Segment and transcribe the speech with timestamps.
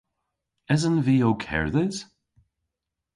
[0.73, 1.97] Esen vy ow kerdhes?